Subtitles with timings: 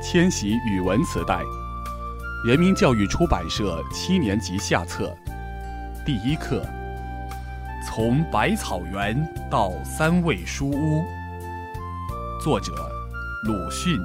[0.00, 1.42] 千禧语文磁带，
[2.46, 5.12] 人民教育出版社七年级下册，
[6.06, 6.64] 第一课：
[7.84, 9.20] 从百草园
[9.50, 11.02] 到三味书屋。
[12.40, 12.72] 作者：
[13.44, 13.98] 鲁迅，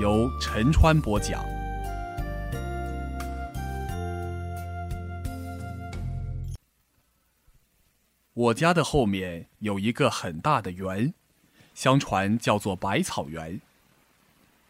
[0.00, 1.44] 由陈川播讲。
[8.32, 11.12] 我家的后面有一个很大的园，
[11.74, 13.60] 相传叫做百草园。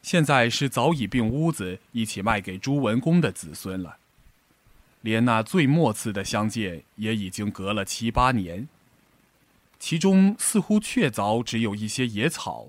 [0.06, 3.96] 现在是早已并屋子一起卖给朱文公的子孙了，
[5.00, 8.68] 连那最末次的相见也已经隔了七八年。
[9.80, 12.68] 其中似乎确凿只有一些野草，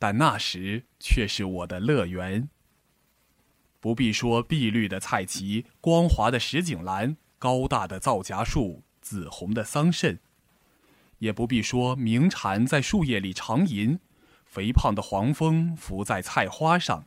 [0.00, 2.48] 但那时却是我的乐园。
[3.78, 10.18] 不必说碧绿的菜畦、光滑的石井栏、高大的皂荚树、紫红的桑葚，
[11.20, 14.00] 也不必说鸣蝉在树叶里长吟。
[14.48, 17.04] 肥胖的黄蜂伏在菜花上，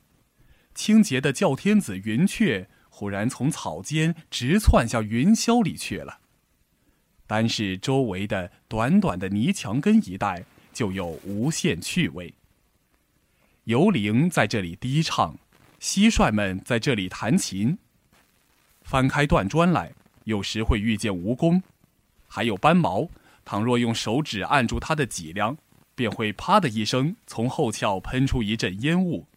[0.76, 6.20] 清洁的叫天子云雀忽然从草间直窜向云霄里去了。
[7.26, 12.34] 单是周围的短短的泥墙根一带，就有无限趣味。
[13.64, 15.38] 游灵在这里低唱，
[15.80, 17.78] 蟋蟀们在这里弹琴。
[18.84, 19.94] 翻开断砖来，
[20.26, 21.62] 有时会遇见蜈蚣，
[22.28, 23.10] 还有斑毛。
[23.44, 25.58] 倘若用手指按住它的脊梁。
[26.02, 29.28] 便会啪的一声，从后窍喷出一阵烟雾。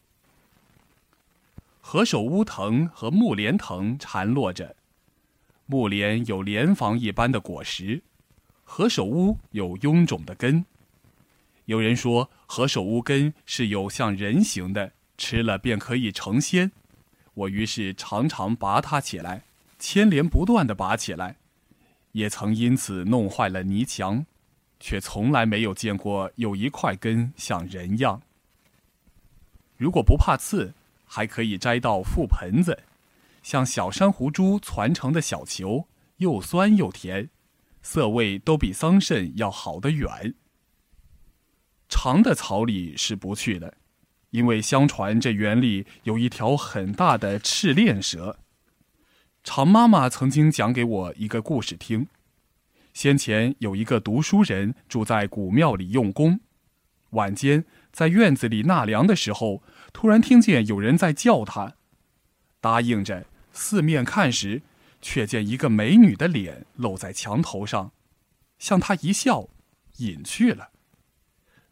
[1.83, 4.75] 何首乌藤和木莲藤缠络着，
[5.67, 8.03] 木莲有莲房一般的果实，
[8.65, 10.65] 何首乌有臃肿的根。
[11.67, 16.73] 有人说何首乌根是有像人形的，吃了便可以成仙。
[17.35, 19.43] 我于是常常拔它起来，
[19.79, 21.37] 牵连不断的拔起来，
[22.13, 24.25] 也曾因此弄坏了泥墙。
[24.79, 28.23] 却从来没有见过有一块根像人样。
[29.77, 32.85] 如果不怕刺，还可以摘到覆盆子，
[33.43, 37.31] 像小珊瑚珠攒成的小球，又酸又甜，
[37.83, 40.35] 色味都比桑葚要好得远。
[41.89, 43.75] 长的草里是不去的，
[44.31, 48.39] 因为相传这园里有一条很大的赤练蛇。
[49.43, 52.09] 长妈妈曾经讲给我一个故事听。
[52.95, 56.41] 先前有一个读书人住在古庙里用功，
[57.11, 59.63] 晚间在院子里纳凉的时候，
[59.93, 61.75] 突然听见有人在叫他，
[62.61, 64.63] 答应着四面看时，
[65.03, 67.91] 却见一个美女的脸露在墙头上，
[68.61, 69.49] 向他一笑，
[69.97, 70.71] 隐去了。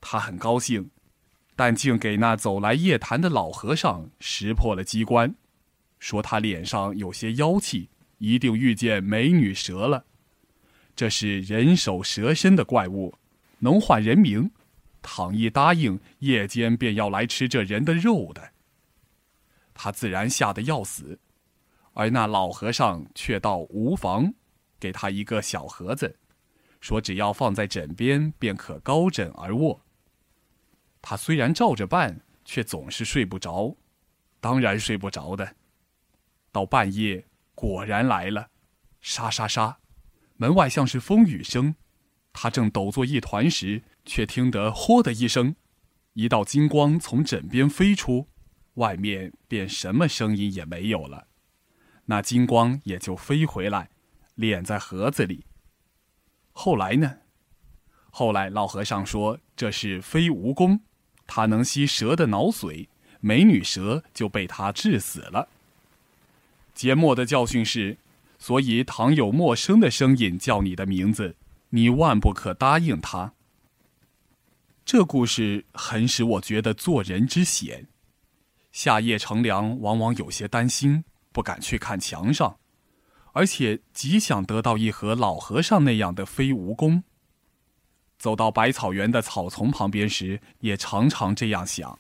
[0.01, 0.91] 他很高兴，
[1.55, 5.37] 但竟给那走来夜谈的老和尚识破了机关，
[6.01, 10.07] 说他脸上有些妖气，一定遇见美女蛇了。
[10.95, 13.15] 这是人首蛇身的怪物，
[13.59, 14.51] 能唤人名。
[15.01, 18.53] 倘一答应，夜间便要来吃这人的肉的。
[19.75, 21.19] 他自然吓得要死，
[21.95, 24.33] 而那老和尚却道无妨，
[24.79, 26.17] 给他一个小盒子，
[26.81, 29.81] 说只要放在枕边，便可高枕而卧。
[31.01, 33.75] 他虽然照着办，却总是睡不着，
[34.41, 35.57] 当然睡不着的。
[36.53, 37.27] 到半夜，
[37.57, 38.51] 果然来了，
[39.01, 39.81] 沙沙沙。
[40.43, 41.77] 门外像是风雨声，
[42.33, 45.55] 他正抖作一团时，却听得“豁”的一声，
[46.15, 48.27] 一道金光从枕边飞出，
[48.75, 51.29] 外面便什么声音也没有了。
[52.07, 53.89] 那金光也就飞回来，
[54.37, 55.45] 敛在盒子里。
[56.51, 57.19] 后来呢？
[58.11, 60.81] 后来老和尚说这是飞蜈蚣，
[61.25, 62.89] 它能吸蛇的脑髓，
[63.21, 65.49] 美女蛇就被它治死了。
[66.75, 67.99] 缄默的教训是。
[68.43, 71.37] 所以，倘有陌生的声音叫你的名字，
[71.69, 73.35] 你万不可答应他。
[74.85, 77.87] 这故事很使我觉得做人之险。
[78.73, 82.59] 夏夜乘凉，往往有些担心，不敢去看墙上，
[83.33, 87.05] 而且极想得到一盒老和尚那样的飞蜈蚣。
[88.19, 91.97] 走到百草园的草丛旁边时，也常常这样想，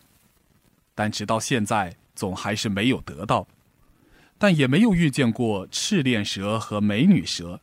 [0.92, 3.46] 但直到现在，总还是没有得到。
[4.42, 7.60] 但也没有遇见过赤练蛇和美女蛇，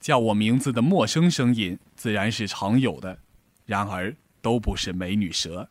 [0.00, 3.18] 叫我名字的陌生声音自然是常有的，
[3.66, 5.68] 然而都不是美女蛇。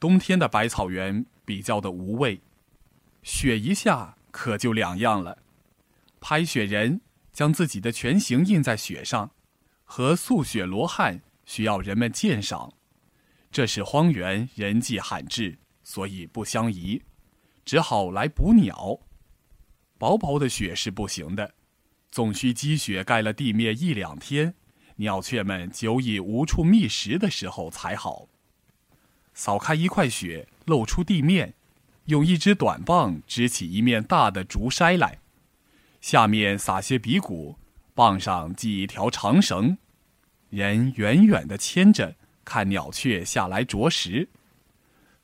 [0.00, 2.40] 冬天的百草园比较的无味，
[3.22, 5.38] 雪一下可就两样了。
[6.20, 7.00] 拍雪人
[7.32, 9.30] 将自己的全形印在雪上，
[9.84, 12.72] 和素雪罗汉需要人们鉴赏，
[13.52, 17.00] 这是荒原人迹罕至，所以不相宜。
[17.64, 19.00] 只好来捕鸟，
[19.98, 21.54] 薄薄的雪是不行的，
[22.10, 24.54] 总需积雪盖了地面一两天，
[24.96, 28.28] 鸟雀们久已无处觅食的时候才好。
[29.32, 31.54] 扫开一块雪，露出地面，
[32.04, 35.20] 用一支短棒支起一面大的竹筛来，
[36.00, 37.56] 下面撒些鼻骨，
[37.94, 39.78] 棒上系一条长绳，
[40.50, 42.14] 人远远地牵着，
[42.44, 44.28] 看鸟雀下来啄食。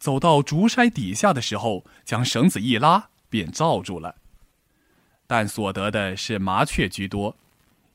[0.01, 4.17] 走到竹筛底下的时候，将绳子一拉，便罩住了。
[5.27, 7.37] 但所得的是麻雀居多，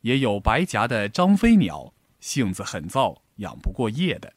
[0.02, 4.34] 也有白颊的张飞鸟，性子很躁，养不过夜的。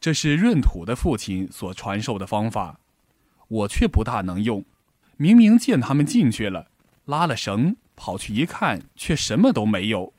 [0.00, 2.80] 这是闰土的父亲所传授的方法，
[3.46, 4.64] 我却不大能用。
[5.16, 6.70] 明明见他们进去了，
[7.04, 10.12] 拉了绳，跑去一看，却什么都没有，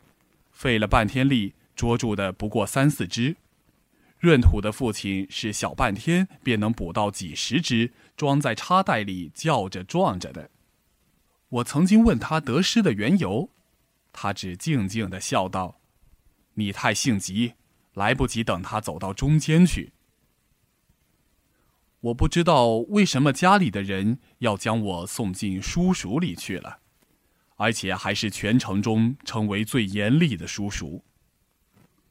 [0.51, 3.35] 费了半天力，捉住的不过三四只。
[4.22, 10.50] 闰土的父亲是小半天便能捕到几十只，装在插袋里叫着撞着的。
[11.50, 13.52] 我曾经问他得失的缘由，
[14.12, 15.80] 他只静静的笑道
[16.56, 17.54] ：“你太性急，
[17.94, 19.94] 来不及等他走到中间去。”
[22.02, 26.80] 我不知道为什么家里的人要将我送进叔塾里去了，
[27.58, 31.04] 而且还是全城中称为最严厉的叔塾。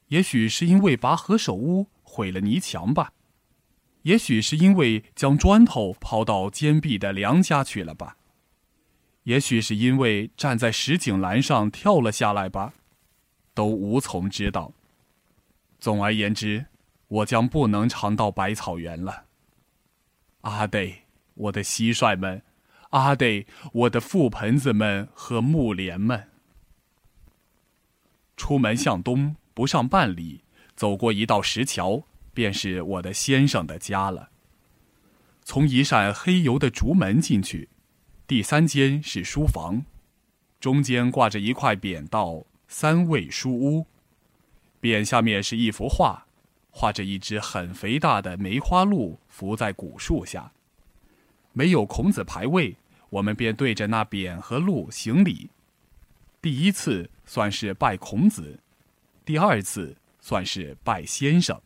[0.08, 1.88] 也许是因为拔何首乌。
[2.16, 3.12] 毁了泥墙吧，
[4.04, 8.16] 也许是因为将砖头抛到坚壁的梁家去了吧，
[9.24, 12.72] 也许是因为站在石井栏上跳了下来吧，
[13.52, 14.72] 都无从知道。
[15.78, 16.64] 总而言之，
[17.08, 19.24] 我将不能常到百草园了。
[20.40, 21.02] 阿得，
[21.34, 22.42] 我的蟋蟀们，
[22.90, 26.30] 阿得，我的覆盆子们和木莲们。
[28.38, 30.45] 出门向东不上半里。
[30.76, 34.28] 走过一道石桥，便是我的先生的家了。
[35.42, 37.68] 从一扇黑油的竹门进去，
[38.26, 39.84] 第三间是书房，
[40.60, 43.86] 中间挂着一块匾，道“三味书屋”。
[44.82, 46.26] 匾下面是一幅画，
[46.70, 50.52] 画着一只很肥大的梅花鹿伏在古树下。
[51.52, 52.76] 没有孔子牌位，
[53.08, 55.48] 我们便对着那匾和鹿行礼。
[56.42, 58.58] 第一次算是拜孔子，
[59.24, 59.96] 第二次。
[60.26, 61.62] 算是拜先生。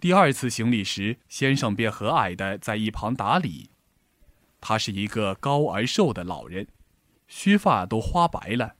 [0.00, 3.70] 第二次行礼时，先生便和蔼的在一旁打理。
[4.60, 6.66] 他是一个高而瘦的老人，
[7.28, 8.74] 须发都花白了，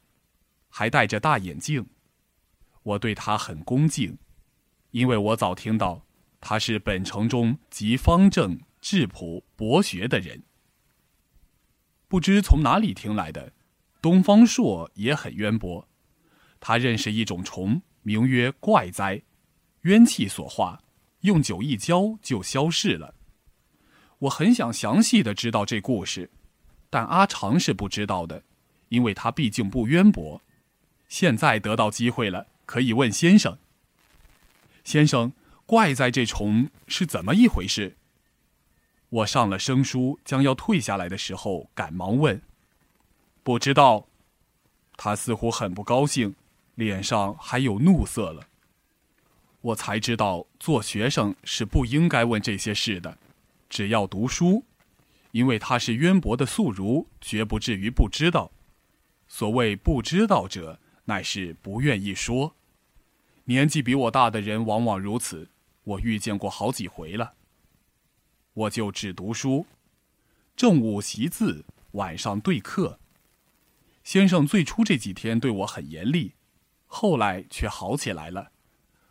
[0.68, 1.86] 还戴着大眼镜。
[2.82, 4.18] 我对他很恭敬，
[4.90, 6.04] 因为我早听到
[6.40, 10.42] 他是本城中极方正、质朴、博学的人。
[12.08, 13.52] 不知从哪里听来的，
[14.02, 15.88] 东方朔也很渊博，
[16.58, 17.80] 他认识一种虫。
[18.04, 19.22] 名曰怪哉，
[19.80, 20.82] 冤气所化，
[21.20, 23.14] 用酒一浇就消逝了。
[24.20, 26.30] 我很想详细的知道这故事，
[26.90, 28.42] 但阿长是不知道的，
[28.90, 30.42] 因为他毕竟不渊博。
[31.08, 33.58] 现在得到机会了，可以问先生。
[34.84, 35.32] 先生，
[35.64, 37.96] 怪哉这虫是怎么一回事？
[39.08, 42.42] 我上了生书，将要退下来的时候，赶忙问
[43.42, 44.08] ：“不知道。”
[44.96, 46.34] 他似乎很不高兴。
[46.74, 48.48] 脸上还有怒色了。
[49.60, 53.16] 我才知道，做学生是不应该问这些事的，
[53.68, 54.64] 只要读书，
[55.30, 58.52] 因为他是渊博的宿儒，绝不至于不知道。
[59.26, 62.54] 所谓不知道者，乃是不愿意说。
[63.44, 65.48] 年纪比我大的人往往如此，
[65.84, 67.34] 我遇见过好几回了。
[68.52, 69.66] 我就只读书，
[70.54, 73.00] 正午习字，晚上对课。
[74.02, 76.34] 先生最初这几天对我很严厉。
[76.96, 78.52] 后来却好起来了，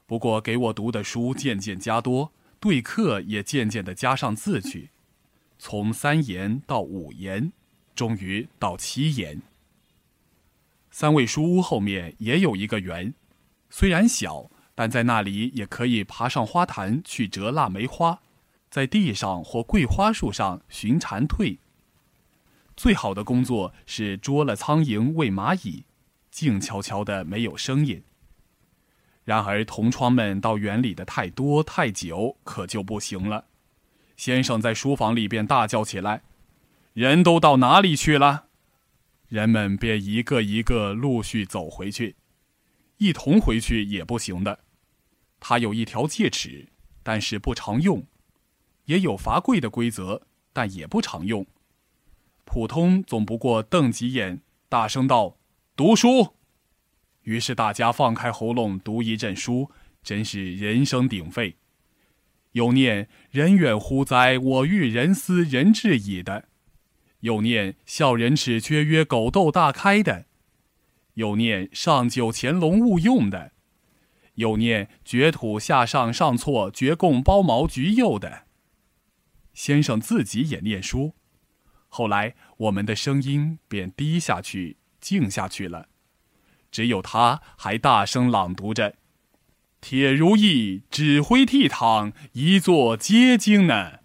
[0.05, 4.89] 不过给我读的书渐渐加多，对课也渐渐的加上字去，
[5.59, 7.51] 从三言到五言，
[7.93, 9.41] 终于到七言。
[10.91, 13.13] 三味书屋后面也有一个园，
[13.69, 18.21] 虽然小，但在那里也可以爬上花坛去折腊梅花，
[18.69, 21.57] 在地上或桂花树上寻蝉蜕。
[22.77, 25.83] 最好的工作是捉了苍蝇喂蚂蚁。
[26.33, 28.03] 静悄悄的，没有声音。
[29.23, 33.45] 然而，同窗们到园里的太多太久，可就不行了。
[34.17, 36.23] 先生在书房里便大叫起来
[36.93, 38.47] ：“人都到哪里去了？”
[39.29, 42.15] 人们便一个一个陆续走回去，
[42.97, 44.59] 一同回去也不行的。
[45.39, 46.67] 他有一条戒尺，
[47.03, 48.01] 但是不常用；
[48.85, 51.45] 也有罚跪的规则，但也不常用。
[52.43, 55.37] 普通总不过瞪几眼，大声道。
[55.75, 56.35] 读书，
[57.23, 59.71] 于是大家放开喉咙读一阵书，
[60.03, 61.55] 真是人声鼎沸。
[62.51, 66.43] 有念“人远乎哉，我欲人思人至矣”的；
[67.21, 70.25] 有念“笑人齿缺曰狗窦大开”的；
[71.15, 73.53] 有念“上九乾隆勿用”的；
[74.35, 78.43] 又念掘土下上上错掘贡包毛橘柚的。
[79.55, 81.15] 先生自己也念书，
[81.87, 85.89] 后来我们的声音便低下去、静下去了，
[86.71, 88.95] 只有他还大声朗读着
[89.81, 93.99] ：“铁如意，指挥倜傥，一座皆精呢。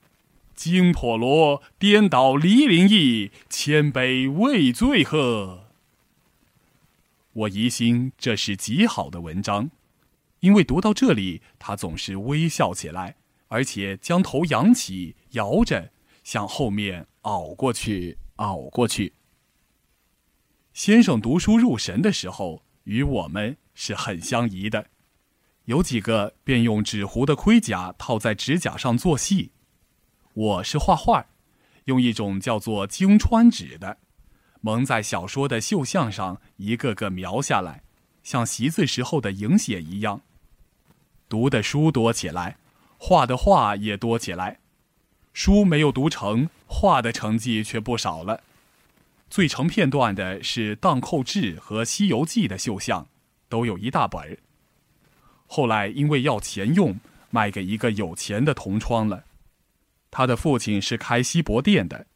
[0.57, 5.67] 金婆罗颠倒离林意，千杯未醉喝。”
[7.33, 9.71] 我疑心这是极好的文章，
[10.41, 13.15] 因为读到这里，他总是微笑起来，
[13.47, 15.93] 而且将头扬起，摇着
[16.25, 19.13] 向后面熬过去，熬过去。
[20.79, 24.87] 先生读书入神的时候，与我们是很相宜的，
[25.65, 29.51] 有几个便用纸糊的盔甲套在指甲上做戏。
[30.35, 31.27] 我是画画，
[31.87, 33.99] 用一种叫做京川纸的。
[34.61, 37.83] 蒙在小说的绣像上，一个个描下来，
[38.23, 40.21] 像习字时候的影写一样。
[41.29, 42.57] 读的书多起来，
[42.99, 44.61] 画的画也多起来。
[45.33, 48.45] 书没有读成，画的成绩却不少了。
[49.31, 53.09] 最成片段的是《荡寇志》和《西游记》的绣像，
[53.49, 54.39] 都有一大本。
[55.47, 56.99] 后来因为要钱用，
[57.31, 59.25] 卖给一个有钱的同窗了。
[60.11, 62.07] 他的父亲是开锡箔店的。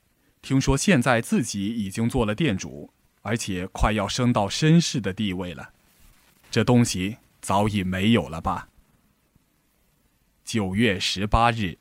[0.41, 2.91] 听说现在自己已经做了店主，
[3.21, 5.71] 而且快要升到绅士的地位了，
[6.51, 8.69] 这东西早已没有了吧？
[10.45, 11.79] 九月十八日。